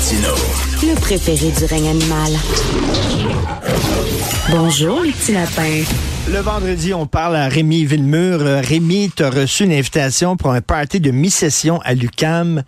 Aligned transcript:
Martineau. 0.00 0.34
Le 0.82 0.98
préféré 0.98 1.50
du 1.50 1.64
règne 1.66 1.88
animal. 1.88 2.32
Bonjour, 4.50 5.02
les 5.02 5.12
petits 5.12 5.32
lapins. 5.32 5.82
Le 6.26 6.38
vendredi, 6.38 6.94
on 6.94 7.04
parle 7.04 7.36
à 7.36 7.48
Rémi 7.48 7.84
Villemur. 7.84 8.40
Euh, 8.40 8.62
Rémi, 8.62 9.10
tu 9.14 9.22
as 9.22 9.28
reçu 9.28 9.64
une 9.64 9.72
invitation 9.72 10.38
pour 10.38 10.52
un 10.52 10.62
party 10.62 11.00
de 11.00 11.10
mi-session 11.10 11.82
à 11.84 11.92
l'UCAM. 11.92 12.62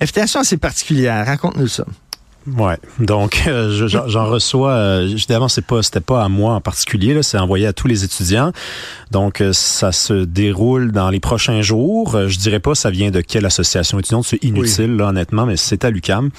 Invitation 0.00 0.38
assez 0.38 0.56
particulière. 0.56 1.26
Raconte-nous 1.26 1.66
ça. 1.66 1.84
Ouais. 2.56 2.76
Donc, 2.98 3.42
euh, 3.48 3.70
je- 3.86 3.86
j'en 4.08 4.26
reçois. 4.26 4.72
Euh, 4.72 5.08
évidemment, 5.08 5.48
c'est 5.48 5.64
pas, 5.64 5.82
c'était 5.82 6.00
pas 6.00 6.24
à 6.24 6.28
moi 6.28 6.54
en 6.54 6.60
particulier. 6.60 7.22
C'est 7.22 7.38
envoyé 7.38 7.66
à 7.66 7.72
tous 7.72 7.88
les 7.88 8.04
étudiants. 8.04 8.52
Donc, 9.10 9.40
euh, 9.40 9.52
ça 9.52 9.92
se 9.92 10.24
déroule 10.24 10.92
dans 10.92 11.10
les 11.10 11.20
prochains 11.20 11.60
jours. 11.62 12.14
Euh, 12.14 12.28
je 12.28 12.38
dirais 12.38 12.60
pas, 12.60 12.74
ça 12.74 12.90
vient 12.90 13.10
de 13.10 13.20
quelle 13.20 13.46
association 13.46 13.98
étudiante. 13.98 14.24
C'est 14.26 14.42
inutile, 14.44 14.96
là, 14.96 15.08
honnêtement, 15.08 15.46
mais 15.46 15.56
c'est 15.56 15.84
à 15.84 15.90
l'UCAM. 15.90 16.30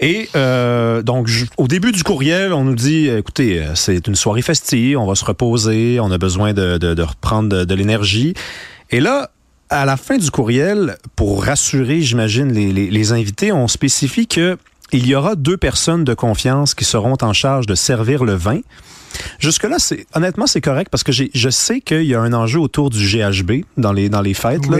Et 0.00 0.28
euh, 0.36 1.02
donc, 1.02 1.26
je- 1.26 1.46
au 1.56 1.68
début 1.68 1.90
du 1.92 2.02
courriel, 2.02 2.52
on 2.52 2.64
nous 2.64 2.74
dit, 2.74 3.08
écoutez, 3.08 3.62
euh, 3.62 3.74
c'est 3.74 4.06
une 4.06 4.14
soirée 4.14 4.42
festive, 4.42 4.98
on 4.98 5.06
va 5.06 5.14
se 5.14 5.24
reposer, 5.24 5.98
on 6.00 6.10
a 6.10 6.18
besoin 6.18 6.52
de, 6.52 6.76
de, 6.76 6.92
de 6.94 7.02
reprendre 7.02 7.48
de, 7.48 7.64
de 7.64 7.74
l'énergie. 7.74 8.34
Et 8.90 9.00
là, 9.00 9.30
à 9.70 9.84
la 9.86 9.96
fin 9.96 10.18
du 10.18 10.30
courriel, 10.30 10.96
pour 11.16 11.44
rassurer, 11.44 12.00
j'imagine, 12.02 12.52
les, 12.52 12.72
les, 12.72 12.90
les 12.90 13.12
invités, 13.12 13.50
on 13.52 13.66
spécifie 13.68 14.26
que 14.28 14.58
il 14.92 15.06
y 15.06 15.14
aura 15.14 15.34
deux 15.34 15.56
personnes 15.56 16.04
de 16.04 16.14
confiance 16.14 16.74
qui 16.74 16.84
seront 16.84 17.16
en 17.22 17.32
charge 17.32 17.66
de 17.66 17.74
servir 17.74 18.24
le 18.24 18.34
vin. 18.34 18.60
Jusque-là, 19.38 19.76
c'est 19.78 20.06
honnêtement, 20.14 20.46
c'est 20.46 20.60
correct 20.60 20.88
parce 20.90 21.02
que 21.02 21.10
j'ai, 21.12 21.30
je 21.34 21.48
sais 21.48 21.80
qu'il 21.80 22.02
y 22.04 22.14
a 22.14 22.20
un 22.20 22.32
enjeu 22.34 22.60
autour 22.60 22.90
du 22.90 22.98
GHB 23.06 23.62
dans 23.78 23.92
les, 23.92 24.08
dans 24.08 24.20
les 24.20 24.34
fêtes. 24.34 24.66
là. 24.66 24.76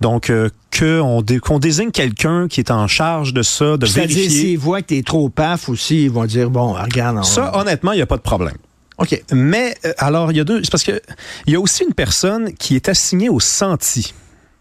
Donc, 0.00 0.30
euh, 0.30 0.48
que 0.70 1.00
on 1.00 1.22
dé- 1.22 1.38
qu'on 1.38 1.58
désigne 1.60 1.90
quelqu'un 1.92 2.48
qui 2.48 2.60
est 2.60 2.70
en 2.72 2.88
charge 2.88 3.32
de 3.32 3.42
ça, 3.42 3.76
de 3.76 3.86
C'est-à-dire, 3.86 4.16
vérifier. 4.16 4.40
s'ils 4.48 4.58
voient 4.58 4.82
que 4.82 4.88
t'es 4.88 5.02
trop 5.02 5.28
paf 5.28 5.68
aussi, 5.68 6.04
ils 6.04 6.10
vont 6.10 6.24
dire, 6.24 6.50
bon, 6.50 6.72
regarde. 6.72 7.18
on- 7.18 7.22
Ça, 7.22 7.56
honnêtement, 7.56 7.92
il 7.92 7.96
n'y 7.96 8.02
a 8.02 8.06
pas 8.06 8.16
de 8.16 8.22
problème. 8.22 8.56
OK. 8.98 9.22
Mais 9.32 9.76
euh, 9.84 9.92
alors, 9.98 10.32
il 10.32 10.38
y 10.38 10.40
a 10.40 10.44
deux. 10.44 10.62
C'est 10.64 10.70
parce 10.72 10.82
que 10.82 11.00
il 11.46 11.52
y 11.52 11.56
a 11.56 11.60
aussi 11.60 11.84
une 11.84 11.94
personne 11.94 12.52
qui 12.54 12.74
est 12.74 12.88
assignée 12.88 13.28
au 13.28 13.38
senti 13.38 14.12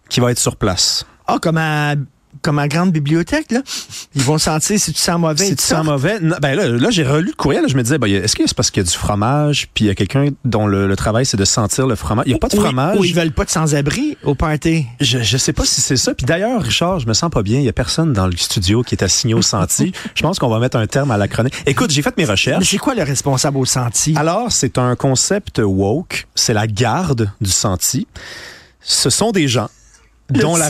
qui 0.10 0.20
va 0.20 0.32
être 0.32 0.38
sur 0.40 0.56
place. 0.58 1.06
Ah, 1.26 1.40
comme 1.42 1.58
à, 1.58 1.96
comme 2.42 2.60
à 2.60 2.68
grande 2.68 2.92
bibliothèque, 2.92 3.52
là. 3.52 3.62
Ils 4.16 4.22
vont 4.24 4.38
sentir 4.38 4.80
si 4.80 4.94
tu 4.94 5.00
sens 5.02 5.20
mauvais. 5.20 5.46
Si 5.46 5.56
tu 5.56 5.64
sens 5.64 5.86
mauvais, 5.86 6.20
non, 6.20 6.36
ben 6.42 6.56
là, 6.56 6.68
là 6.68 6.90
j'ai 6.90 7.04
relu 7.04 7.28
le 7.28 7.34
courriel, 7.34 7.64
là, 7.64 7.68
je 7.68 7.76
me 7.76 7.84
disais, 7.84 7.98
ben, 7.98 8.08
est-ce 8.08 8.36
que 8.36 8.44
c'est 8.48 8.56
parce 8.56 8.72
qu'il 8.72 8.82
y 8.84 8.86
a 8.86 8.90
du 8.90 8.98
fromage, 8.98 9.68
puis 9.74 9.86
il 9.86 9.88
y 9.88 9.90
a 9.92 9.96
quelqu'un 9.96 10.30
dont 10.46 10.68
le, 10.68 10.88
le 10.88 10.96
travail 10.96 11.26
c'est 11.26 11.38
de 11.38 11.46
sentir 11.46 11.88
le 11.88 11.96
fromage? 11.96 12.26
Il 12.28 12.32
n'y 12.32 12.36
a 12.36 12.40
pas 12.40 12.48
de 12.50 12.58
Ou- 12.58 12.62
fromage. 12.62 12.98
Ou 12.98 13.04
ils 13.06 13.14
veulent 13.14 13.32
pas 13.32 13.46
de 13.46 13.50
sans-abri 13.50 14.18
au 14.24 14.36
party. 14.36 14.86
Je, 15.00 15.20
je 15.20 15.38
sais 15.38 15.54
pas 15.54 15.66
si 15.66 15.82
c'est 15.82 15.98
ça. 15.98 16.14
Puis 16.14 16.26
d'ailleurs, 16.26 16.62
Richard, 16.62 17.00
je 17.00 17.08
me 17.08 17.14
sens 17.14 17.30
pas 17.30 17.44
bien. 17.44 17.60
Il 17.60 17.66
y 17.66 17.70
a 17.70 17.74
personne 17.74 18.14
dans 18.14 18.28
le 18.28 18.36
studio 18.38 18.84
qui 18.84 18.96
est 18.96 19.04
assigné 19.04 19.34
au 19.34 19.42
senti. 19.42 19.92
je 20.16 20.22
pense 20.22 20.40
qu'on 20.40 20.50
va 20.50 20.60
mettre 20.60 20.78
un 20.78 20.88
terme 20.88 21.12
à 21.12 21.18
la 21.18 21.28
chronique. 21.28 21.54
Écoute, 21.66 21.92
j'ai 21.92 22.02
fait 22.02 22.16
mes 22.18 22.26
Mais 22.26 22.32
recherches. 22.32 22.70
c'est 22.70 22.78
quoi 22.78 22.96
le 22.96 23.04
responsable 23.04 23.58
au 23.58 23.66
senti? 23.66 24.14
Alors, 24.18 24.52
c'est 24.52 24.78
un 24.78 24.96
concept 24.96 25.60
woke. 25.64 26.28
C'est 26.36 26.54
la 26.54 26.68
garde 26.68 27.32
du 27.42 27.50
senti. 27.52 28.08
Ce 28.82 29.10
sont 29.10 29.32
des 29.32 29.48
gens 29.48 29.70
dont 30.30 30.56
la, 30.56 30.70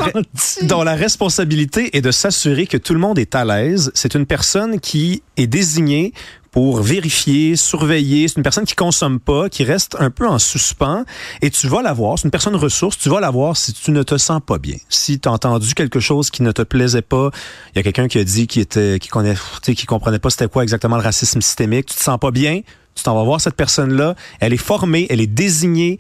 dont 0.64 0.84
la 0.84 0.96
responsabilité 0.96 1.96
est 1.98 2.02
de 2.02 2.12
s'assurer 2.12 2.68
que 2.68 2.78
tout 2.78 2.94
le 2.94 3.00
monde 3.00 3.20
est 3.20 3.36
à 3.36 3.46
l'aise. 3.46 3.92
C'est 3.96 4.16
une 4.16 4.26
personne 4.26 4.80
qui 4.80 5.24
est 5.36 5.48
désignée 5.48 6.14
pour 6.52 6.82
vérifier, 6.82 7.56
surveiller. 7.56 8.28
C'est 8.28 8.38
une 8.38 8.44
personne 8.44 8.66
qui 8.66 8.74
consomme 8.74 9.20
pas, 9.20 9.50
qui 9.50 9.64
reste 9.64 9.96
un 10.00 10.10
peu 10.10 10.28
en 10.28 10.40
suspens. 10.40 11.06
Et 11.42 11.52
tu 11.52 11.68
vas 11.68 11.82
la 11.82 11.94
voir. 11.94 12.18
C'est 12.18 12.26
une 12.26 12.32
personne 12.32 12.56
ressource. 12.56 12.98
Tu 12.98 13.10
vas 13.10 13.20
la 13.20 13.30
voir 13.30 13.56
si 13.56 13.74
tu 13.74 13.92
ne 13.92 14.02
te 14.02 14.18
sens 14.18 14.42
pas 14.46 14.58
bien. 14.58 14.78
Si 14.90 15.20
tu 15.20 15.30
as 15.30 15.32
entendu 15.32 15.74
quelque 15.76 16.00
chose 16.00 16.32
qui 16.32 16.42
ne 16.44 16.52
te 16.52 16.64
plaisait 16.64 17.02
pas, 17.02 17.30
il 17.76 17.78
y 17.78 17.80
a 17.80 17.84
quelqu'un 17.84 18.08
qui 18.08 18.18
a 18.18 18.24
dit 18.24 18.48
qu'il 18.48 18.64
était, 18.64 18.98
qui 19.00 19.10
connaît, 19.10 19.36
tu 19.36 19.40
sais, 19.62 19.76
qui 19.76 19.86
comprenait 19.86 20.20
pas 20.20 20.30
c'était 20.30 20.48
quoi 20.48 20.64
exactement 20.64 20.98
le 20.98 21.04
racisme 21.04 21.42
systémique. 21.42 21.88
Tu 21.88 21.96
te 21.96 22.02
sens 22.02 22.20
pas 22.20 22.32
bien. 22.32 22.62
Tu 22.96 23.04
t'en 23.04 23.14
vas 23.14 23.24
voir 23.24 23.40
cette 23.40 23.56
personne-là. 23.56 24.16
Elle 24.40 24.54
est 24.54 24.58
formée, 24.58 25.06
elle 25.12 25.22
est 25.22 25.28
désignée. 25.28 26.00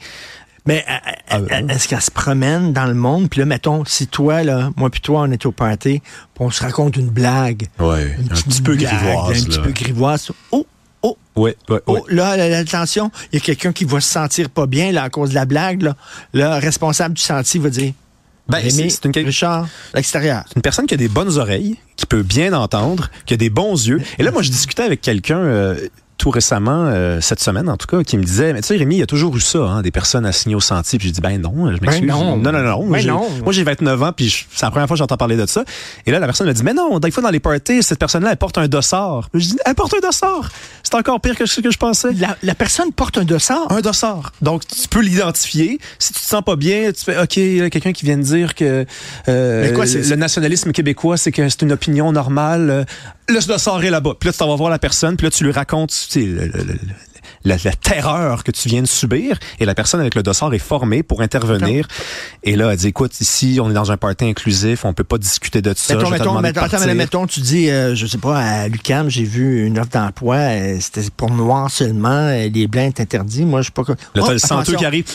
Mais 0.67 0.85
euh, 0.88 0.94
Ah, 1.29 1.38
euh, 1.38 1.41
ouais. 1.47 1.66
est-ce 1.73 1.88
qu'elle 1.88 2.01
se 2.01 2.11
promène 2.11 2.73
dans 2.73 2.85
le 2.85 2.94
monde? 2.94 3.29
Puis 3.29 3.39
là, 3.39 3.45
mettons, 3.45 3.83
si 3.85 4.05
toi, 4.07 4.44
là, 4.44 4.69
moi 4.78 4.89
puis 4.89 5.01
toi, 5.01 5.22
on 5.22 5.31
est 5.31 5.45
au 5.45 5.51
party, 5.51 6.00
puis 6.01 6.05
on 6.39 6.50
se 6.51 6.61
raconte 6.61 6.95
une 6.97 7.09
blague. 7.09 7.67
Ouais, 7.79 8.16
Une 8.19 8.25
un 8.31 8.35
petit 8.35 8.61
peu 8.61 8.75
blague, 8.75 8.94
grivoise. 8.94 9.41
Un 9.41 9.45
petit 9.45 9.59
peu 9.59 9.72
grivoise. 9.72 10.31
Oh, 10.51 10.66
oh, 11.01 11.17
Ouais, 11.35 11.56
ouais, 11.69 11.79
oh, 11.88 12.06
là, 12.09 12.31
attention, 12.59 13.11
il 13.31 13.39
y 13.39 13.41
a 13.41 13.45
quelqu'un 13.45 13.72
qui 13.72 13.85
va 13.85 14.00
se 14.01 14.09
sentir 14.09 14.50
pas 14.50 14.66
bien 14.67 14.91
là, 14.91 15.03
à 15.03 15.09
cause 15.09 15.29
de 15.29 15.35
la 15.35 15.45
blague. 15.45 15.81
Là, 15.83 15.95
le 16.33 16.59
responsable 16.59 17.13
du 17.16 17.22
senti 17.22 17.59
va 17.59 17.69
dire 17.69 17.94
Ben, 18.50 18.59
c'est- 18.69 18.89
c'est 18.89 19.06
une, 19.06 19.11
Richard, 19.25 19.67
l'extérieur. 19.94 20.45
une 20.56 20.61
personne 20.61 20.85
qui 20.85 20.94
a 20.94 20.97
des 20.97 21.09
bonnes 21.09 21.38
oreilles, 21.38 21.77
qui 21.97 22.06
peut 22.06 22.23
bien 22.23 22.53
entendre, 22.53 23.09
qui 23.25 23.33
a 23.33 23.38
des 23.38 23.50
bons 23.50 23.88
yeux. 23.88 24.01
Et 24.19 24.23
là, 24.23 24.31
moi, 24.31 24.41
je 24.41 24.50
discutais 24.50 24.83
avec 24.83 25.01
quelqu'un 25.01 25.38
euh, 25.39 25.75
tout 26.17 26.29
récemment, 26.31 26.85
euh, 26.88 27.22
cette 27.22 27.39
semaine 27.41 27.69
en 27.69 27.78
tout 27.78 27.88
cas, 27.88 28.03
qui 28.03 28.17
me 28.17 28.23
disait, 28.23 28.53
mais 28.53 28.61
tu 28.61 28.67
sais, 28.67 28.75
Rémi, 28.78 28.95
il 28.95 29.00
y 29.00 29.03
a 29.03 29.05
toujours 29.05 29.35
eu 29.38 29.39
ça, 29.39 29.59
hein, 29.59 29.81
des 29.81 29.91
personnes 29.91 30.25
assignées 30.25 30.55
au 30.55 30.59
senti. 30.59 30.97
Puis 30.97 31.07
j'ai 31.07 31.13
dit, 31.13 31.22
ben 31.22 31.39
non, 31.41 31.72
je 31.75 31.79
m'excuse. 31.81 32.07
non. 32.07 32.38
non, 32.38 32.51
non, 32.51 32.61
non. 32.63 32.83
Moi, 32.83 32.97
Ben 32.97 33.03
j'ai- 33.03 33.07
non. 33.09 33.29
Moi, 33.44 33.53
j'ai 33.53 33.63
29 33.63 34.01
ans, 34.03 34.11
puis 34.16 34.45
c'est 34.53 34.66
la 34.66 34.72
première 34.72 34.88
fois 34.88 34.95
que 34.95 35.00
j'entends 35.00 35.17
parler 35.17 35.38
de 35.38 35.45
ça. 35.45 35.63
Et 36.06 36.11
là, 36.11 36.19
la 36.19 36.25
personne 36.25 36.47
m'a 36.47 36.53
dit, 36.53 36.63
mais 36.63 36.73
non, 36.73 37.00
des 37.00 37.11
fois 37.11 37.22
dans 37.23 37.29
les 37.29 37.39
parties, 37.39 37.83
cette 37.83 38.00
personne-là, 38.00 38.31
elle 38.31 38.38
porte 38.38 38.57
un 38.57 38.67
dossard. 38.67 39.29
Je 39.33 39.39
dis, 39.39 39.57
elle 39.66 39.75
porte 39.75 39.94
un 39.94 40.00
dossard. 40.06 40.50
C'est 40.83 40.95
encore 40.95 41.19
pire 41.22 41.35
que 41.35 41.45
ce 41.45 41.61
que 41.61 41.69
je 41.72 41.77
pensais. 41.77 42.11
La, 42.13 42.35
la 42.44 42.56
personne 42.56 42.91
porte 42.91 43.17
un 43.17 43.23
dossard? 43.23 43.72
Un 43.72 43.81
dossard. 43.81 44.31
Donc, 44.41 44.63
tu 44.67 44.88
peux 44.88 45.01
l'identifier. 45.01 45.79
Si 46.00 46.13
tu 46.13 46.19
te 46.19 46.25
sens 46.25 46.41
pas 46.44 46.56
bien, 46.56 46.91
tu 46.91 47.03
fais, 47.03 47.19
OK, 47.22 47.38
il 47.38 47.57
y 47.57 47.61
a 47.61 47.69
quelqu'un 47.69 47.91
qui 47.94 48.06
vient 48.06 48.17
de 48.17 48.23
dire 48.23 48.56
que 48.56 48.85
euh, 49.27 49.61
Mais 49.67 49.73
quoi, 49.73 49.85
c'est- 49.85 50.09
le 50.09 50.16
nationalisme 50.16 50.72
québécois, 50.72 51.17
c'est 51.17 51.31
que 51.31 51.47
c'est 51.50 51.61
une 51.61 51.72
opinion 51.73 52.11
normale. 52.11 52.69
Euh, 52.69 52.83
Le 53.29 53.45
dossard 53.45 53.83
est 53.83 53.89
là-bas. 53.89 54.13
Puis 54.19 54.27
là, 54.27 54.31
tu 54.33 54.39
t'en 54.39 54.47
vas 54.47 54.56
voir 54.56 54.69
la 54.69 54.79
personne, 54.79 55.17
puis 55.17 55.25
là, 55.25 55.31
tu 55.31 55.44
lui 55.44 55.51
racontes 55.51 55.91
le- 56.16 56.45
le- 56.47 56.79
la, 57.44 57.56
la 57.63 57.72
terreur 57.72 58.44
que 58.44 58.51
tu 58.51 58.68
viens 58.68 58.81
de 58.81 58.88
subir. 58.88 59.38
Et 59.59 59.66
la 59.66 59.75
personne 59.75 60.00
avec 60.01 60.16
le 60.16 60.23
dossard 60.23 60.53
est 60.53 60.59
formée 60.59 61.03
pour 61.03 61.22
intervenir. 61.22 61.88
Et 62.44 62.56
là, 62.56 62.72
elle 62.72 62.78
dit, 62.78 62.88
écoute, 62.88 63.19
ici, 63.22 63.59
on 63.62 63.69
est 63.69 63.73
dans 63.73 63.91
un 63.91 63.95
party 63.97 64.25
inclusif, 64.25 64.84
on 64.85 64.94
peut 64.94 65.03
pas 65.03 65.18
discuter 65.18 65.62
de 65.62 65.73
ça. 65.75 65.94
Mettons, 66.12 66.23
mettons, 66.41 66.62
attends, 66.75 66.78
mettons, 66.95 67.28
tu 67.28 67.40
dis, 67.41 67.69
euh, 67.69 67.95
je 67.95 68.06
sais 68.07 68.18
pas, 68.18 68.38
à 68.40 68.68
l'UCAM, 68.68 69.09
j'ai 69.09 69.23
vu 69.23 69.66
une 69.66 69.78
offre 69.79 69.90
d'emploi, 69.91 70.35
euh, 70.35 70.78
c'était 70.81 71.07
pour 71.16 71.29
noirs 71.31 71.69
seulement, 71.72 72.09
euh, 72.09 72.50
les 72.50 72.68
blancs 72.68 72.97
est 72.97 73.01
interdit. 73.01 73.45
Moi, 73.45 73.62
je 73.62 73.68
sais 73.68 73.72
pas. 73.72 73.84
Là, 73.88 73.95
Oh, 74.18 74.22
t'as 74.25 74.34
le 74.34 74.39
senteux 74.39 74.53
attention, 74.62 74.78
qui 74.79 74.85
arrive. 74.85 75.06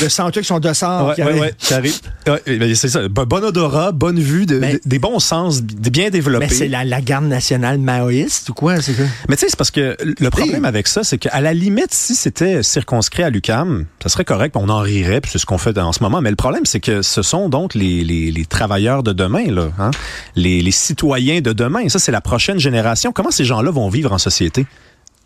Le 0.00 0.08
senteux 0.08 0.38
avec 0.38 0.46
son 0.46 0.60
dossard. 0.60 1.08
Ouais, 1.08 1.14
qui 1.14 1.22
ouais, 1.22 1.28
arrive. 1.28 1.40
ouais, 1.40 1.54
qui 1.58 1.74
arrive. 1.74 1.98
Ouais, 2.26 2.58
ben, 2.58 2.74
c'est 2.74 2.88
ça. 2.88 3.08
Bon 3.08 3.42
odorat, 3.44 3.90
bonne 3.92 4.20
vue, 4.20 4.46
de- 4.46 4.58
Mais- 4.58 4.74
de- 4.74 4.80
des 4.84 4.98
bons 4.98 5.18
sens, 5.18 5.62
bien 5.62 6.10
développés. 6.10 6.46
Mais 6.48 6.54
c'est 6.54 6.68
la, 6.68 6.84
la 6.84 7.00
garde 7.00 7.24
nationale 7.24 7.78
maoïste 7.78 8.48
ou 8.50 8.54
quoi? 8.54 8.80
C'est? 8.80 8.92
Mais 9.28 9.36
tu 9.36 9.40
sais, 9.40 9.46
c'est 9.50 9.56
parce 9.56 9.70
que 9.72 9.96
le 10.00 10.30
problème 10.30 10.64
avec 10.64 10.86
ça, 10.86 11.02
c'est 11.04 11.18
qu'à 11.18 11.40
la 11.40 11.52
limite, 11.52 11.92
si 11.92 12.14
c'était 12.14 12.62
circonscrit 12.62 13.22
à 13.24 13.30
l'UCAM, 13.30 13.86
ça 14.02 14.08
serait 14.08 14.24
correct, 14.24 14.54
on 14.56 14.68
en 14.68 14.78
rirait, 14.80 15.20
puis 15.20 15.30
c'est 15.32 15.38
ce 15.38 15.46
qu'on 15.46 15.58
fait 15.58 15.76
en 15.78 15.92
ce 15.92 16.02
moment. 16.02 16.20
Mais 16.20 16.30
le 16.30 16.36
problème, 16.36 16.64
c'est 16.64 16.80
que 16.80 17.02
ce 17.02 17.22
sont 17.22 17.48
donc 17.48 17.74
les, 17.74 18.04
les, 18.04 18.30
les 18.30 18.44
travailleurs 18.44 19.02
de 19.02 19.12
demain, 19.12 19.46
là, 19.50 19.68
hein? 19.78 19.90
les, 20.36 20.60
les 20.62 20.70
citoyens 20.70 21.40
de 21.40 21.52
demain. 21.52 21.88
Ça, 21.88 21.98
c'est 21.98 22.12
la 22.12 22.20
prochaine 22.20 22.58
génération. 22.58 23.10
Comment 23.12 23.30
ces 23.30 23.44
gens-là 23.44 23.70
vont 23.70 23.88
vivre 23.88 24.12
en 24.12 24.18
société? 24.18 24.66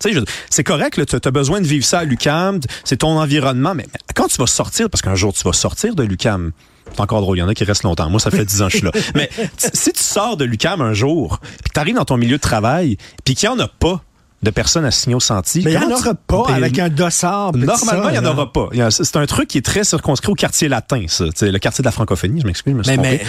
Tu 0.02 0.08
sais, 0.12 0.14
je- 0.18 0.24
c'est 0.50 0.64
correct, 0.64 1.00
tu 1.06 1.16
as 1.28 1.30
besoin 1.30 1.60
de 1.60 1.66
vivre 1.66 1.84
ça 1.84 2.00
à 2.00 2.04
l'UCAM, 2.04 2.60
c'est 2.84 2.98
ton 2.98 3.18
environnement, 3.18 3.74
mais 3.74 3.86
quand 4.14 4.28
tu 4.28 4.36
vas 4.38 4.46
sortir, 4.46 4.90
parce 4.90 5.02
qu'un 5.02 5.14
jour 5.14 5.32
tu 5.32 5.42
vas 5.44 5.52
sortir 5.52 5.94
de 5.94 6.02
l'UCAM, 6.02 6.52
c'est 6.92 7.00
encore 7.00 7.20
drôle, 7.20 7.38
il 7.38 7.40
y 7.40 7.42
en 7.44 7.48
a 7.48 7.54
qui 7.54 7.64
restent 7.64 7.84
longtemps. 7.84 8.10
Moi, 8.10 8.20
ça 8.20 8.30
fait 8.30 8.44
10 8.44 8.60
ans 8.62 8.66
que 8.66 8.72
je 8.72 8.76
suis 8.78 8.84
là. 8.86 8.92
Mais 9.14 9.30
si 9.56 9.92
tu 9.92 10.02
sors 10.02 10.36
de 10.36 10.44
l'UCAM 10.44 10.80
un 10.80 10.92
jour, 10.92 11.38
puis 11.40 11.70
tu 11.72 11.80
arrives 11.80 11.94
dans 11.94 12.04
ton 12.04 12.16
milieu 12.16 12.36
de 12.36 12.42
travail, 12.42 12.96
puis 13.24 13.34
qu'il 13.34 13.48
n'y 13.48 13.54
en 13.54 13.58
a 13.60 13.68
pas 13.68 14.02
de 14.42 14.50
personnes 14.50 14.84
assignées 14.84 15.14
au 15.14 15.20
senti. 15.20 15.62
Mais 15.64 15.72
il 15.72 15.78
n'y 15.78 15.84
en 15.84 15.96
aura 16.00 16.14
pas 16.14 16.42
avec 16.54 16.76
un 16.80 16.88
dossard. 16.88 17.52
Normalement, 17.52 18.08
il 18.08 18.12
n'y 18.12 18.26
en 18.26 18.32
aura 18.32 18.52
pas. 18.52 18.68
C'est 18.90 19.16
un 19.16 19.26
truc 19.26 19.48
qui 19.48 19.58
est 19.58 19.62
très 19.64 19.84
circonscrit 19.84 20.32
au 20.32 20.34
quartier 20.34 20.68
latin, 20.68 21.04
ça. 21.06 21.26
Le 21.40 21.58
quartier 21.58 21.82
de 21.82 21.86
la 21.86 21.92
francophonie, 21.92 22.40
je 22.40 22.46
m'excuse, 22.46 22.74
mais- 22.96 23.20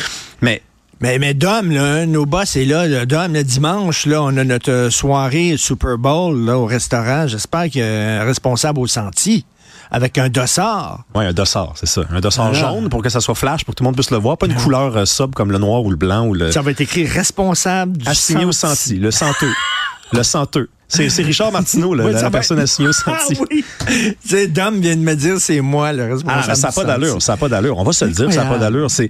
mais 0.41 0.61
Mais, 1.01 1.19
mais 1.19 1.33
Dom, 1.33 1.69
là, 1.71 2.05
nos 2.05 2.25
boss 2.25 2.55
est 2.55 2.65
là. 2.65 3.05
Dom, 3.05 3.33
le 3.33 3.43
dimanche, 3.43 4.05
là, 4.05 4.21
on 4.23 4.37
a 4.37 4.43
notre 4.43 4.87
soirée 4.89 5.55
Super 5.57 5.97
Bowl 5.97 6.45
là, 6.45 6.57
au 6.57 6.65
restaurant. 6.65 7.27
J'espère 7.27 7.63
qu'il 7.69 7.81
y 7.81 7.83
a 7.83 8.21
un 8.21 8.23
responsable 8.23 8.79
au 8.79 8.87
senti 8.87 9.45
avec 9.91 10.17
un 10.17 10.29
dossard. 10.29 11.03
Oui, 11.13 11.25
un 11.25 11.33
dossard, 11.33 11.73
c'est 11.75 11.87
ça. 11.87 12.01
Un 12.09 12.19
dossard 12.21 12.51
Voilà. 12.51 12.69
jaune 12.69 12.89
pour 12.89 13.01
que 13.03 13.09
ça 13.09 13.19
soit 13.19 13.35
flash, 13.35 13.65
pour 13.65 13.73
que 13.73 13.77
tout 13.79 13.83
le 13.83 13.87
monde 13.89 13.95
puisse 13.95 14.11
le 14.11 14.17
voir. 14.17 14.37
Pas 14.37 14.45
une 14.47 14.55
couleur 14.55 14.95
euh, 14.95 15.05
sobre 15.05 15.33
comme 15.35 15.51
le 15.51 15.57
noir 15.57 15.83
ou 15.83 15.89
le 15.91 15.97
blanc 15.97 16.25
ou 16.27 16.33
le. 16.33 16.51
Ça 16.51 16.61
va 16.61 16.71
être 16.71 16.81
écrit 16.81 17.05
responsable 17.05 17.97
du 17.97 18.07
Assigné 18.07 18.45
au 18.45 18.51
senti, 18.53 18.95
le 18.95 19.11
senteux. 19.11 19.51
le 20.13 20.23
senteux. 20.23 20.69
C'est 20.87 21.07
Richard 21.23 21.51
Martineau, 21.51 21.95
là, 21.95 22.03
Oui, 22.07 22.13
la, 22.13 22.21
va- 22.21 22.29
personne 22.31 22.59
assignée 22.59 22.87
au 22.87 22.91
Ah 23.07 23.17
senti. 23.19 23.39
oui! 23.51 23.65
tu 23.87 24.15
sais, 24.29 24.47
Dom 24.47 24.79
vient 24.79 24.95
de 24.95 25.01
me 25.01 25.15
dire 25.15 25.35
c'est 25.39 25.59
moi 25.59 25.91
le 25.91 26.05
responsable. 26.05 26.43
Ah, 26.47 26.55
ça 26.55 26.67
n'a 26.67 26.73
pas 26.73 26.83
d'allure, 26.85 27.21
ça 27.21 27.33
n'a 27.33 27.37
pas 27.37 27.49
d'allure. 27.49 27.77
On 27.77 27.83
va 27.83 27.91
se 27.93 28.05
le 28.05 28.11
dire, 28.11 28.31
ça 28.31 28.43
n'a 28.45 28.49
pas 28.49 28.57
d'allure. 28.59 28.89
C'est. 28.89 29.09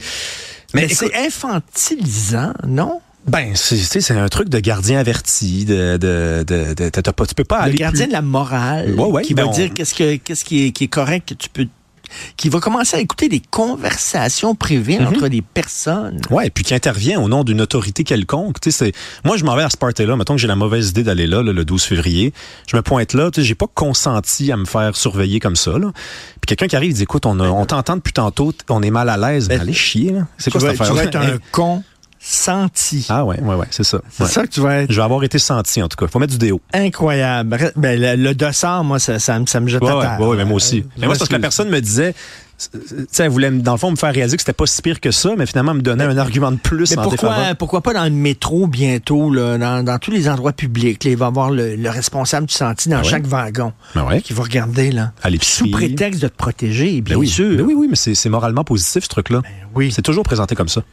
Mais, 0.74 0.88
c'est 0.90 1.14
infantilisant, 1.16 2.54
non? 2.68 3.02
Ben, 3.28 3.56
c'est 3.56 3.78
tu 3.78 3.84
sais, 3.84 4.02
c'est 4.02 4.14
un 4.18 4.28
truc 4.28 4.50
de 4.50 4.60
gardien 4.60 5.00
averti, 5.00 5.64
de, 5.66 5.96
de, 5.98 6.44
de, 6.46 6.74
de- 6.74 6.90
tu 6.90 7.36
peux 7.36 7.44
pas 7.46 7.60
Le 7.60 7.64
aller 7.66 7.76
gardien 7.76 8.04
plus- 8.04 8.08
de 8.10 8.14
la 8.14 8.22
morale 8.22 8.96
Ouais, 9.00 9.06
ouais, 9.06 9.22
qui 9.22 9.34
ben 9.34 9.44
va 9.44 9.50
on- 9.50 9.54
dire 9.54 9.74
qu'est-ce 9.74 9.94
que 9.94 10.16
qu'est-ce 10.18 10.44
qui 10.44 10.66
est, 10.66 10.72
qui 10.72 10.84
est 10.86 10.88
correct 10.90 11.30
que 11.30 11.34
tu 11.36 11.48
peux 11.50 11.68
qui 12.38 12.50
va 12.50 12.60
commencer 12.60 12.98
à 12.98 13.00
écouter 13.00 13.30
des 13.30 13.42
conversations 13.52 14.56
privées 14.56 15.00
Mhm. 15.00 15.08
entre 15.08 15.28
des 15.28 15.42
personnes. 15.42 16.20
Ouais, 16.30 16.48
et 16.48 16.50
puis 16.50 16.64
qui 16.64 16.74
intervient 16.74 17.20
au 17.20 17.28
nom 17.30 17.44
d'une 17.44 17.62
autorité 17.62 18.04
quelconque. 18.04 18.60
Tu 18.60 18.72
sais, 18.72 18.86
c'est 18.86 18.92
moi 19.26 19.38
je 19.38 19.44
m'en 19.44 19.56
vais 19.56 19.64
à 19.64 19.70
ce 19.70 19.78
party-là. 19.78 20.16
Mettons 20.16 20.36
que 20.36 20.42
j'ai 20.42 20.48
la 20.48 20.56
mauvaise 20.56 20.90
idée 20.90 21.04
d'aller 21.04 21.28
là, 21.28 21.42
là, 21.44 21.52
le 21.54 21.66
12 21.66 21.84
février. 21.84 22.34
Je 22.68 22.76
me 22.76 22.82
pointe 22.82 23.14
là. 23.14 23.30
Tu 23.32 23.42
sais, 23.42 23.48
j'ai 23.48 23.56
pas 23.56 23.68
consenti 23.74 24.52
à 24.52 24.58
me 24.58 24.66
faire 24.66 24.96
surveiller 24.96 25.40
comme 25.40 25.56
ça. 25.56 25.72
Là. 25.78 25.92
Puis 26.42 26.48
quelqu'un 26.48 26.68
qui 26.68 26.76
arrive 26.76 26.92
il 26.92 26.96
dit 26.96 27.04
écoute, 27.04 27.26
on, 27.26 27.66
t'entend 27.66 27.96
depuis 27.98 28.14
tantôt, 28.14 28.54
on 28.70 28.82
est 28.84 28.92
mal 28.92 29.10
à 29.10 29.18
l'aise. 29.18 29.48
Ben, 29.48 29.62
Allez 29.62 29.74
chier 29.74 30.12
là. 30.12 30.28
C'est 30.38 30.52
Tu 30.52 30.58
quoi 30.58 30.70
cette 30.70 30.78
tu 30.78 30.82
affaire 30.84 30.96
vas 30.96 31.04
être 31.04 31.16
un 31.16 31.38
con 31.52 31.84
senti. 32.26 33.06
Ah 33.10 33.26
ouais, 33.26 33.40
ouais, 33.42 33.56
ouais, 33.56 33.66
c'est 33.70 33.84
ça. 33.84 34.00
C'est 34.10 34.24
Ouais. 34.24 34.30
ça 34.30 34.44
que 34.44 34.48
tu 34.52 34.62
vas 34.62 34.82
être. 34.84 34.92
Je 34.92 34.96
vais 34.98 35.04
avoir 35.04 35.24
été 35.24 35.38
senti 35.40 35.82
en 35.82 35.88
tout 35.90 35.98
cas. 35.98 36.08
Faut 36.08 36.20
mettre 36.20 36.32
du 36.34 36.40
déo. 36.40 36.62
Incroyable. 36.74 37.72
Ben, 37.76 38.00
le, 38.00 38.16
le 38.16 38.34
dossard, 38.34 38.84
moi, 38.84 39.00
ça, 39.00 39.20
ça, 39.20 39.40
me- 39.40 39.46
ça 39.46 39.60
me 39.60 39.68
jette 39.68 39.82
Ouais, 39.84 39.90
à 39.92 40.02
terre. 40.02 40.22
ouais, 40.22 40.28
ouais, 40.28 40.38
mais 40.38 40.46
moi 40.46 40.56
aussi. 40.56 40.80
Euh, 40.80 40.84
mais 40.98 41.06
moi, 41.08 41.16
c'est 41.16 41.20
parce 41.20 41.30
que 41.30 41.36
la 41.36 41.40
personne 41.40 41.70
me 41.70 41.82
disait, 41.82 42.14
tu 42.72 42.80
sais, 43.12 43.24
elle 43.26 43.30
voulait, 43.30 43.52
dans 43.52 43.74
le 43.74 43.78
fond, 43.78 43.92
me 43.92 43.96
faire 43.98 44.14
réaliser 44.14 44.38
que 44.38 44.42
c'était 44.42 44.54
pas 44.54 44.66
si 44.66 44.82
pire 44.82 45.02
que 45.02 45.12
ça, 45.12 45.32
mais 45.38 45.46
finalement, 45.46 45.72
elle 45.72 45.78
me 45.80 45.82
donnait 45.84 46.06
un 46.06 46.18
argument 46.18 46.52
de 46.52 46.58
plus 46.58 46.92
Mais 46.92 47.00
en 47.00 47.04
pourquoi, 47.04 47.56
pourquoi 47.60 47.82
pas 47.82 47.94
dans 47.94 48.04
le 48.06 48.10
métro 48.12 48.68
bientôt, 48.68 49.30
là, 49.32 49.58
dans, 49.58 49.84
dans 49.84 49.98
tous 50.00 50.12
les 50.12 50.30
endroits 50.30 50.54
publics, 50.54 51.04
là, 51.04 51.12
il 51.12 51.18
va 51.18 51.26
y 51.26 51.28
avoir 51.28 51.52
le, 51.52 51.76
le 51.76 51.90
responsable 51.90 52.48
du 52.48 52.54
senti 52.54 52.88
dans 52.90 52.98
Ah 52.98 53.02
ouais? 53.02 53.10
chaque 53.10 53.26
wagon 53.26 53.74
Ben 53.96 54.06
ouais? 54.06 54.22
qui 54.22 54.32
va 54.34 54.44
regarder 54.44 54.92
là. 54.92 55.12
À. 55.24 55.30
Sous 55.42 55.70
prétexte 55.72 56.22
de 56.22 56.28
te 56.30 56.36
protéger, 56.38 57.02
bien 57.02 57.16
Ben 57.16 57.20
oui. 57.20 57.28
sûr. 57.28 57.58
Ben 57.58 57.64
oui, 57.66 57.74
oui, 57.76 57.88
mais 57.90 57.96
c'est 57.98 58.30
moralement 58.30 58.64
positif, 58.64 59.04
ce 59.04 59.10
truc-là. 59.10 59.42
oui. 59.76 59.92
C'est 59.92 60.02
toujours 60.04 60.24
présenté 60.24 60.56
comme 60.56 60.70
ça. 60.70 60.84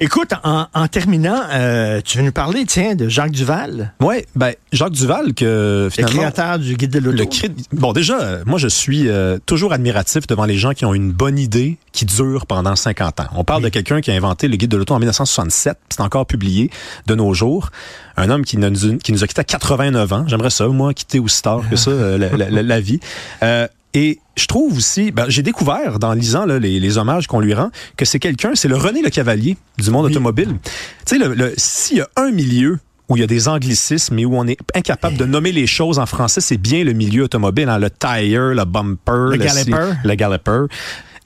Écoute, 0.00 0.30
en, 0.44 0.66
en 0.74 0.86
terminant, 0.86 1.40
euh, 1.52 2.00
tu 2.04 2.18
veux 2.18 2.24
nous 2.24 2.30
parler, 2.32 2.64
tiens, 2.66 2.94
de 2.94 3.08
Jacques 3.08 3.32
Duval, 3.32 3.92
Ouais, 4.00 4.26
ben, 4.36 4.52
Jacques 4.72 4.92
Duval, 4.92 5.34
que 5.34 5.84
le 5.84 5.90
finalement. 5.90 6.18
créateur 6.18 6.58
du 6.60 6.76
Guide 6.76 6.92
de 6.92 6.98
l'auto. 7.00 7.16
Le 7.18 7.24
cri- 7.24 7.50
Bon, 7.72 7.92
déjà, 7.92 8.20
euh, 8.20 8.42
moi, 8.46 8.60
je 8.60 8.68
suis 8.68 9.08
euh, 9.08 9.38
toujours 9.44 9.72
admiratif 9.72 10.28
devant 10.28 10.44
les 10.44 10.56
gens 10.56 10.72
qui 10.72 10.84
ont 10.84 10.94
une 10.94 11.10
bonne 11.10 11.36
idée 11.36 11.78
qui 11.90 12.04
dure 12.04 12.46
pendant 12.46 12.76
50 12.76 13.18
ans. 13.20 13.26
On 13.34 13.42
parle 13.42 13.62
de 13.64 13.68
quelqu'un 13.70 14.00
qui 14.00 14.12
a 14.12 14.14
inventé 14.14 14.46
le 14.46 14.54
guide 14.56 14.70
de 14.70 14.76
l'auto 14.76 14.94
en 14.94 15.00
1967, 15.00 15.72
puis 15.88 15.96
c'est 15.96 16.02
encore 16.02 16.26
publié 16.26 16.70
de 17.06 17.14
nos 17.16 17.34
jours. 17.34 17.70
Un 18.16 18.30
homme 18.30 18.44
qui 18.44 18.56
nous, 18.56 18.98
qui 18.98 19.12
nous 19.12 19.24
a 19.24 19.26
quitté 19.26 19.40
à 19.40 19.44
89 19.44 20.12
ans. 20.12 20.24
J'aimerais 20.28 20.50
ça, 20.50 20.68
moi, 20.68 20.94
quitter 20.94 21.18
aussi 21.18 21.42
tard 21.42 21.62
que 21.68 21.74
ça, 21.76 21.90
euh, 21.90 22.16
la, 22.18 22.28
la- 22.36 22.50
la- 22.50 22.62
la 22.62 22.80
vie. 22.80 23.00
Euh, 23.42 23.66
et 24.00 24.18
je 24.36 24.46
trouve 24.46 24.76
aussi, 24.76 25.10
ben, 25.10 25.24
j'ai 25.28 25.42
découvert 25.42 25.98
dans 25.98 26.12
lisant 26.12 26.44
là, 26.46 26.58
les, 26.60 26.78
les 26.78 26.98
hommages 26.98 27.26
qu'on 27.26 27.40
lui 27.40 27.54
rend 27.54 27.70
que 27.96 28.04
c'est 28.04 28.20
quelqu'un, 28.20 28.52
c'est 28.54 28.68
le 28.68 28.76
René 28.76 29.02
Le 29.02 29.10
Cavalier 29.10 29.56
du 29.78 29.90
monde 29.90 30.06
automobile. 30.06 30.56
Tu 30.64 30.70
sais, 31.06 31.18
le, 31.18 31.34
le- 31.34 31.54
s'il 31.56 31.96
y 31.96 32.00
a 32.00 32.08
un 32.16 32.30
milieu 32.30 32.78
où 33.08 33.16
il 33.16 33.20
y 33.20 33.22
a 33.22 33.26
des 33.26 33.48
anglicismes 33.48 34.18
et 34.18 34.24
où 34.24 34.36
on 34.36 34.46
est 34.46 34.58
incapable 34.74 35.16
de 35.16 35.24
nommer 35.24 35.50
les 35.50 35.66
choses 35.66 35.98
en 35.98 36.06
français, 36.06 36.40
c'est 36.40 36.58
bien 36.58 36.84
le 36.84 36.92
milieu 36.92 37.24
automobile, 37.24 37.68
hein, 37.68 37.78
le 37.78 37.90
tire, 37.90 38.54
le 38.54 38.64
bumper, 38.64 39.36
Le 39.36 39.48
si- 39.48 39.64
galloper. 39.70 39.92
le 40.04 40.14
galloper. 40.14 40.64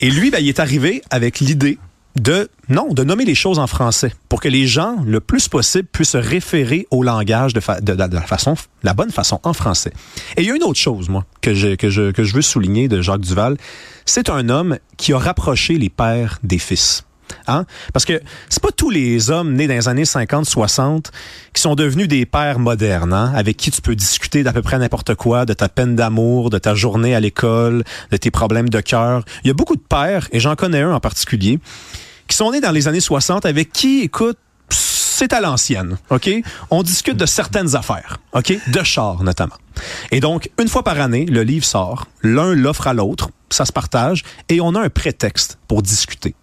Et 0.00 0.10
lui, 0.10 0.30
ben, 0.30 0.38
il 0.40 0.48
est 0.48 0.60
arrivé 0.60 1.02
avec 1.10 1.40
l'idée 1.40 1.78
de 2.16 2.48
non 2.68 2.92
de 2.92 3.04
nommer 3.04 3.24
les 3.24 3.34
choses 3.34 3.58
en 3.58 3.66
français 3.66 4.12
pour 4.28 4.40
que 4.40 4.48
les 4.48 4.66
gens 4.66 4.96
le 5.06 5.20
plus 5.20 5.48
possible 5.48 5.88
puissent 5.90 6.10
se 6.10 6.18
référer 6.18 6.86
au 6.90 7.02
langage 7.02 7.54
de, 7.54 7.60
de 7.80 8.14
la 8.14 8.22
façon 8.22 8.54
la 8.82 8.94
bonne 8.94 9.10
façon 9.10 9.40
en 9.42 9.52
français. 9.52 9.92
Et 10.36 10.42
il 10.42 10.48
y 10.48 10.50
a 10.50 10.54
une 10.54 10.62
autre 10.62 10.78
chose 10.78 11.08
moi 11.08 11.24
que 11.40 11.54
je 11.54 11.74
que 11.74 11.90
je 11.90 12.10
que 12.10 12.24
je 12.24 12.34
veux 12.34 12.42
souligner 12.42 12.88
de 12.88 13.00
Jacques 13.00 13.20
Duval, 13.20 13.56
c'est 14.04 14.28
un 14.28 14.48
homme 14.48 14.78
qui 14.96 15.12
a 15.12 15.18
rapproché 15.18 15.78
les 15.78 15.88
pères 15.88 16.38
des 16.42 16.58
fils. 16.58 17.04
Hein? 17.46 17.64
Parce 17.92 18.04
que 18.04 18.20
c'est 18.48 18.62
pas 18.62 18.70
tous 18.70 18.90
les 18.90 19.30
hommes 19.30 19.54
nés 19.54 19.66
dans 19.66 19.74
les 19.74 19.88
années 19.88 20.04
50, 20.04 20.44
60 20.44 21.10
qui 21.52 21.62
sont 21.62 21.74
devenus 21.74 22.08
des 22.08 22.26
pères 22.26 22.58
modernes, 22.58 23.12
hein? 23.12 23.32
avec 23.34 23.56
qui 23.56 23.70
tu 23.70 23.80
peux 23.80 23.94
discuter 23.94 24.42
d'à 24.42 24.52
peu 24.52 24.62
près 24.62 24.78
n'importe 24.78 25.14
quoi, 25.14 25.44
de 25.44 25.52
ta 25.52 25.68
peine 25.68 25.96
d'amour, 25.96 26.50
de 26.50 26.58
ta 26.58 26.74
journée 26.74 27.14
à 27.14 27.20
l'école, 27.20 27.84
de 28.10 28.16
tes 28.16 28.30
problèmes 28.30 28.68
de 28.68 28.80
cœur. 28.80 29.24
Il 29.44 29.48
y 29.48 29.50
a 29.50 29.54
beaucoup 29.54 29.76
de 29.76 29.82
pères, 29.82 30.28
et 30.32 30.40
j'en 30.40 30.56
connais 30.56 30.80
un 30.80 30.92
en 30.92 31.00
particulier, 31.00 31.58
qui 32.28 32.36
sont 32.36 32.52
nés 32.52 32.60
dans 32.60 32.70
les 32.70 32.88
années 32.88 33.00
60 33.00 33.44
avec 33.46 33.72
qui, 33.72 34.00
écoute, 34.00 34.38
c'est 34.68 35.32
à 35.32 35.40
l'ancienne, 35.40 35.98
OK? 36.10 36.30
On 36.70 36.82
discute 36.82 37.16
de 37.16 37.26
certaines 37.26 37.76
affaires, 37.76 38.18
OK? 38.32 38.54
De 38.72 38.82
chars, 38.82 39.22
notamment. 39.22 39.56
Et 40.10 40.20
donc, 40.20 40.50
une 40.58 40.68
fois 40.68 40.82
par 40.82 41.00
année, 41.00 41.26
le 41.26 41.42
livre 41.42 41.64
sort, 41.64 42.06
l'un 42.22 42.54
l'offre 42.54 42.86
à 42.86 42.94
l'autre, 42.94 43.30
ça 43.50 43.64
se 43.64 43.72
partage, 43.72 44.24
et 44.48 44.60
on 44.60 44.74
a 44.74 44.80
un 44.80 44.88
prétexte 44.88 45.58
pour 45.68 45.82
discuter. 45.82 46.34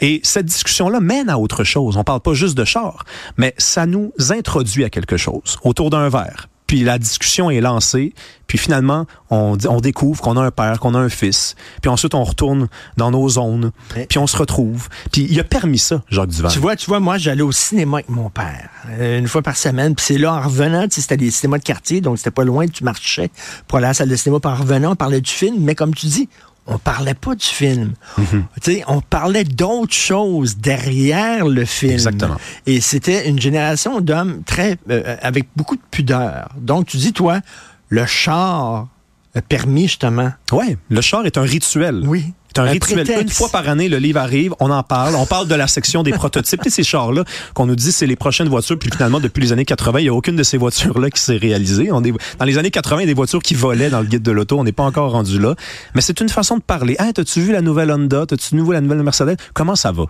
Et 0.00 0.20
cette 0.24 0.46
discussion-là 0.46 1.00
mène 1.00 1.28
à 1.30 1.38
autre 1.38 1.64
chose. 1.64 1.96
On 1.96 2.04
parle 2.04 2.20
pas 2.20 2.34
juste 2.34 2.56
de 2.56 2.64
char, 2.64 3.04
mais 3.36 3.54
ça 3.58 3.86
nous 3.86 4.12
introduit 4.30 4.84
à 4.84 4.90
quelque 4.90 5.16
chose 5.16 5.58
autour 5.62 5.90
d'un 5.90 6.08
verre. 6.08 6.48
Puis 6.66 6.82
la 6.82 6.98
discussion 6.98 7.48
est 7.48 7.60
lancée, 7.60 8.12
puis 8.48 8.58
finalement, 8.58 9.06
on, 9.30 9.56
on 9.68 9.80
découvre 9.80 10.20
qu'on 10.20 10.36
a 10.36 10.42
un 10.42 10.50
père, 10.50 10.80
qu'on 10.80 10.96
a 10.96 10.98
un 10.98 11.08
fils. 11.08 11.54
Puis 11.80 11.88
ensuite, 11.88 12.12
on 12.12 12.24
retourne 12.24 12.66
dans 12.96 13.12
nos 13.12 13.28
zones, 13.28 13.70
Mais- 13.94 14.06
puis 14.06 14.18
on 14.18 14.26
se 14.26 14.36
retrouve. 14.36 14.88
Puis 15.12 15.28
il 15.30 15.38
a 15.38 15.44
permis 15.44 15.78
ça, 15.78 16.02
Jacques 16.10 16.30
Duval. 16.30 16.50
Tu 16.50 16.58
vois, 16.58 16.74
tu 16.74 16.86
vois, 16.86 16.98
moi, 16.98 17.18
j'allais 17.18 17.42
au 17.42 17.52
cinéma 17.52 17.98
avec 17.98 18.08
mon 18.08 18.30
père, 18.30 18.68
euh, 18.98 19.20
une 19.20 19.28
fois 19.28 19.42
par 19.42 19.56
semaine. 19.56 19.94
Puis 19.94 20.06
c'est 20.08 20.18
là, 20.18 20.34
en 20.34 20.40
revenant, 20.40 20.88
tu 20.88 20.96
sais, 20.96 21.02
c'était 21.02 21.16
des 21.16 21.30
cinémas 21.30 21.58
de 21.58 21.62
quartier, 21.62 22.00
donc 22.00 22.18
c'était 22.18 22.32
pas 22.32 22.42
loin, 22.42 22.66
tu 22.66 22.82
marchais 22.82 23.30
pour 23.68 23.78
aller 23.78 23.84
à 23.86 23.90
la 23.90 23.94
salle 23.94 24.08
de 24.08 24.16
cinéma. 24.16 24.40
Puis 24.40 24.50
en 24.50 24.56
revenant, 24.56 24.90
on 24.92 24.96
parlait 24.96 25.20
du 25.20 25.30
film, 25.30 25.58
mais 25.60 25.76
comme 25.76 25.94
tu 25.94 26.06
dis, 26.06 26.28
on 26.66 26.78
parlait 26.78 27.14
pas 27.14 27.34
du 27.34 27.46
film. 27.46 27.94
Mhm. 28.18 28.44
On 28.88 29.00
parlait 29.00 29.44
d'autres 29.44 29.94
choses 29.94 30.56
derrière 30.56 31.46
le 31.46 31.64
film. 31.64 31.92
Exactement. 31.92 32.36
Et 32.66 32.80
c'était 32.80 33.28
une 33.28 33.40
génération 33.40 34.00
d'hommes 34.00 34.42
très 34.44 34.76
euh, 34.90 35.16
avec 35.22 35.48
beaucoup 35.56 35.76
de 35.76 35.82
pudeur. 35.90 36.48
Donc 36.56 36.86
tu 36.86 36.96
dis, 36.96 37.12
toi, 37.12 37.40
le 37.88 38.06
char 38.06 38.88
a 39.34 39.42
permis 39.42 39.82
justement. 39.82 40.32
Ouais, 40.52 40.76
le 40.88 41.00
char 41.00 41.26
est 41.26 41.38
un 41.38 41.42
rituel. 41.42 42.02
Oui. 42.06 42.32
C'est 42.56 42.62
un, 42.62 42.64
Un 42.64 42.70
rituel. 42.70 43.04
prétexte. 43.04 43.22
Une 43.22 43.30
fois 43.30 43.50
par 43.50 43.68
année, 43.68 43.90
le 43.90 43.98
livre 43.98 44.18
arrive, 44.18 44.54
on 44.60 44.70
en 44.70 44.82
parle. 44.82 45.14
On 45.14 45.26
parle 45.26 45.46
de 45.46 45.54
la 45.54 45.66
section 45.66 46.02
des 46.02 46.12
prototypes. 46.12 46.62
Sais, 46.64 46.70
ces 46.70 46.82
chars-là 46.84 47.24
qu'on 47.52 47.66
nous 47.66 47.76
dit 47.76 47.92
c'est 47.92 48.06
les 48.06 48.16
prochaines 48.16 48.48
voitures. 48.48 48.78
Puis 48.78 48.90
finalement, 48.90 49.20
depuis 49.20 49.42
les 49.42 49.52
années 49.52 49.66
80, 49.66 50.00
il 50.00 50.02
n'y 50.04 50.08
a 50.08 50.14
aucune 50.14 50.36
de 50.36 50.42
ces 50.42 50.56
voitures-là 50.56 51.10
qui 51.10 51.20
s'est 51.20 51.36
réalisée. 51.36 51.92
On 51.92 52.02
est, 52.02 52.12
dans 52.38 52.44
les 52.46 52.56
années 52.56 52.70
80, 52.70 53.00
il 53.00 53.02
y 53.02 53.04
a 53.04 53.06
des 53.08 53.14
voitures 53.14 53.42
qui 53.42 53.54
volaient 53.54 53.90
dans 53.90 54.00
le 54.00 54.06
guide 54.06 54.22
de 54.22 54.32
l'auto. 54.32 54.58
On 54.58 54.64
n'est 54.64 54.72
pas 54.72 54.84
encore 54.84 55.12
rendu 55.12 55.38
là. 55.38 55.54
Mais 55.94 56.00
c'est 56.00 56.18
une 56.22 56.30
façon 56.30 56.56
de 56.56 56.62
parler. 56.62 56.96
Hein, 56.98 57.12
t'as-tu 57.12 57.42
vu 57.42 57.52
la 57.52 57.60
nouvelle 57.60 57.90
Honda? 57.90 58.24
T'as-tu 58.24 58.56
vu 58.56 58.72
la 58.72 58.80
nouvelle 58.80 59.02
Mercedes? 59.02 59.36
Comment 59.52 59.76
ça 59.76 59.92
va? 59.92 60.04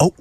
Oh! 0.00 0.12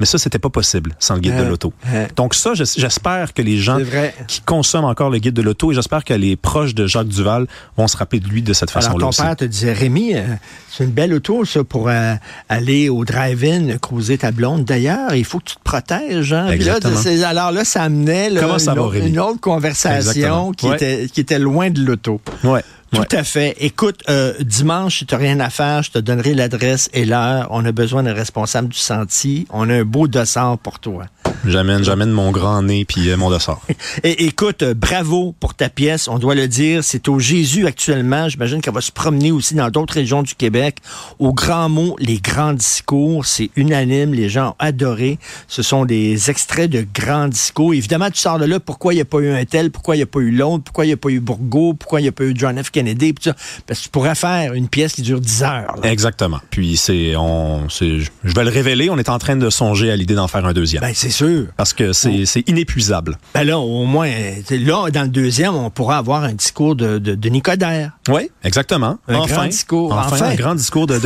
Mais 0.00 0.06
ça, 0.06 0.18
c'était 0.18 0.38
pas 0.38 0.48
possible 0.48 0.94
sans 0.98 1.14
le 1.14 1.20
guide 1.20 1.36
de 1.36 1.42
Euh, 1.42 1.48
l'auto. 1.48 1.72
euh. 1.92 2.06
Donc 2.16 2.34
ça, 2.34 2.54
j'es- 2.54 2.64
j'espère 2.76 3.32
que 3.34 3.42
les 3.42 3.58
gens 3.58 3.78
qui 4.26 4.40
consomment 4.40 4.86
encore 4.86 5.10
le 5.10 5.18
guide 5.18 5.34
de 5.34 5.42
l'auto 5.42 5.70
et 5.70 5.74
j'espère 5.74 6.04
que 6.04 6.14
les 6.14 6.36
proches 6.36 6.74
de 6.74 6.86
Jacques 6.86 7.08
Duval 7.08 7.46
vont 7.76 7.86
se 7.86 7.96
rappeler 7.96 8.20
de 8.20 8.26
lui 8.28 8.42
de 8.42 8.52
cette 8.52 8.70
Alors, 8.70 8.82
façon-là 8.84 9.02
ton 9.02 9.08
aussi. 9.10 9.22
père 9.22 9.36
te 9.36 9.44
disait, 9.44 9.72
Rémi, 9.72 10.14
euh, 10.14 10.22
c'est 10.70 10.84
une 10.84 10.90
belle 10.90 11.12
auto, 11.12 11.44
ça, 11.44 11.62
pour 11.64 11.88
euh, 11.88 12.14
aller 12.48 12.88
au 12.88 13.04
drive-in, 13.04 13.76
cruiser 13.78 14.18
ta 14.18 14.32
blonde. 14.32 14.64
D'ailleurs, 14.64 15.14
il 15.14 15.24
faut 15.24 15.38
que 15.38 15.44
tu 15.50 15.56
te 15.56 15.62
protèges. 15.62 16.32
Hein? 16.32 16.46
Là, 16.46 16.54
Exactement. 16.54 16.98
alors 17.26 17.52
là, 17.52 17.64
ça 17.64 17.82
amenait 17.82 18.30
là, 18.30 18.40
Comment 18.40 18.58
ça 18.58 18.72
une, 18.72 18.78
va, 18.78 18.82
autre, 18.84 18.92
Rémi? 18.94 19.10
une 19.10 19.18
autre 19.20 19.40
conversation 19.40 20.10
Exactement. 20.10 20.52
qui, 20.52 20.66
Ouais. 20.66 20.74
était, 20.76 21.06
qui 21.12 21.20
était 21.20 21.38
loin 21.38 21.70
de 21.70 21.82
l'auto. 21.82 22.20
Ouais. 22.44 22.62
Tout 22.92 23.00
ouais. 23.00 23.14
à 23.14 23.24
fait. 23.24 23.56
Écoute, 23.60 24.02
euh, 24.08 24.34
dimanche, 24.40 24.98
si 24.98 25.06
tu 25.06 25.14
rien 25.14 25.38
à 25.38 25.48
faire, 25.48 25.82
je 25.82 25.92
te 25.92 25.98
donnerai 25.98 26.34
l'adresse 26.34 26.90
et 26.92 27.04
l'heure. 27.04 27.46
On 27.50 27.64
a 27.64 27.70
besoin 27.70 28.02
d'un 28.02 28.14
responsable 28.14 28.68
du 28.68 28.78
senti. 28.78 29.46
On 29.50 29.70
a 29.70 29.74
un 29.74 29.84
beau 29.84 30.08
dossard 30.08 30.58
pour 30.58 30.80
toi. 30.80 31.06
J'amène, 31.46 31.82
j'amène 31.82 32.10
mon 32.10 32.30
grand 32.30 32.62
nez 32.62 32.84
puis 32.84 33.10
euh, 33.10 33.16
mon 33.16 33.30
dossard. 33.30 33.60
Et 34.04 34.26
écoute, 34.26 34.62
euh, 34.62 34.74
bravo 34.74 35.34
pour 35.40 35.54
ta 35.54 35.68
pièce. 35.68 36.08
On 36.08 36.18
doit 36.18 36.34
le 36.34 36.48
dire, 36.48 36.84
c'est 36.84 37.08
au 37.08 37.18
Jésus 37.18 37.66
actuellement. 37.66 38.28
J'imagine 38.28 38.60
qu'elle 38.60 38.74
va 38.74 38.80
se 38.80 38.92
promener 38.92 39.32
aussi 39.32 39.54
dans 39.54 39.70
d'autres 39.70 39.94
régions 39.94 40.22
du 40.22 40.34
Québec. 40.34 40.76
Au 41.18 41.32
grand 41.32 41.68
mot, 41.68 41.96
les 41.98 42.18
grands 42.18 42.52
discours, 42.52 43.24
c'est 43.24 43.50
unanime. 43.56 44.12
Les 44.12 44.28
gens 44.28 44.50
ont 44.50 44.54
adoré. 44.58 45.18
Ce 45.48 45.62
sont 45.62 45.84
des 45.84 46.30
extraits 46.30 46.70
de 46.70 46.86
grands 46.94 47.28
discours. 47.28 47.72
Évidemment, 47.74 48.10
tu 48.10 48.18
sors 48.20 48.38
de 48.38 48.44
là. 48.44 48.60
Pourquoi 48.60 48.92
il 48.92 48.96
n'y 48.96 49.02
a 49.02 49.06
pas 49.06 49.18
eu 49.18 49.30
un 49.30 49.44
tel? 49.44 49.70
Pourquoi 49.70 49.96
il 49.96 50.00
n'y 50.00 50.04
a 50.04 50.06
pas 50.06 50.20
eu 50.20 50.30
l'autre? 50.30 50.64
Pourquoi 50.64 50.84
il 50.84 50.88
n'y 50.88 50.94
a 50.94 50.98
pas 50.98 51.08
eu 51.08 51.20
Bourgault? 51.20 51.74
Pourquoi 51.74 52.00
il 52.00 52.04
n'y 52.04 52.08
a 52.08 52.12
pas 52.12 52.24
eu 52.24 52.34
John 52.36 52.62
F. 52.62 52.70
Kennedy? 52.70 53.12
Puis 53.12 53.24
ça. 53.24 53.34
Parce 53.66 53.80
que 53.80 53.84
tu 53.84 53.90
pourrais 53.90 54.14
faire 54.14 54.52
une 54.54 54.68
pièce 54.68 54.92
qui 54.92 55.02
dure 55.02 55.20
10 55.20 55.42
heures. 55.42 55.76
là. 55.82 55.90
Exactement. 55.90 56.40
Puis 56.50 56.76
c'est, 56.76 57.14
on, 57.16 57.68
c'est, 57.68 58.00
je 58.00 58.34
vais 58.34 58.44
le 58.44 58.50
révéler. 58.50 58.90
On 58.90 58.98
est 58.98 59.08
en 59.08 59.18
train 59.18 59.36
de 59.36 59.48
songer 59.48 59.90
à 59.90 59.96
l'idée 59.96 60.14
d'en 60.14 60.28
faire 60.28 60.44
un 60.44 60.52
deuxième. 60.52 60.82
Ben, 60.82 60.92
c'est 60.94 61.10
sûr. 61.10 61.29
Parce 61.56 61.72
que 61.72 61.92
c'est, 61.92 62.24
c'est 62.26 62.48
inépuisable. 62.48 63.18
Ben 63.34 63.44
là, 63.44 63.58
au 63.58 63.84
moins, 63.84 64.10
là, 64.50 64.90
dans 64.90 65.02
le 65.02 65.08
deuxième, 65.08 65.54
on 65.54 65.70
pourra 65.70 65.98
avoir 65.98 66.22
un 66.24 66.32
discours 66.32 66.74
de, 66.76 66.98
de, 66.98 67.14
de 67.14 67.28
Nicodère. 67.28 67.92
Oui, 68.08 68.30
exactement. 68.44 68.98
Un 69.08 69.14
enfin, 69.16 69.34
grand 69.34 69.46
discours. 69.46 69.92
Enfin, 69.92 70.16
Enfin. 70.16 70.26
un 70.30 70.34
grand 70.34 70.54
discours 70.54 70.86
de 70.86 70.98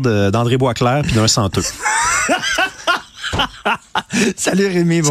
de- 0.00 0.30
d'André 0.30 0.56
Boisclair 0.56 1.02
puis 1.02 1.12
d'un 1.14 1.28
santeux. 1.28 1.62
Salut 4.36 4.66
Rémi, 4.66 5.02
bon 5.02 5.08